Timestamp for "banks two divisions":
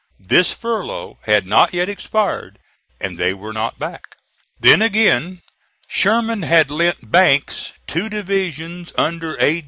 7.11-8.93